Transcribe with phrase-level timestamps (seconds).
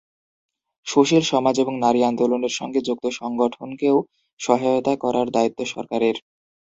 [0.87, 3.97] সুশীল সমাজ এবং নারী আন্দোলনের সঙ্গে যুক্ত সংগঠনকেও
[4.39, 6.15] সহায়তা করার দায়িত্ব সরকারের।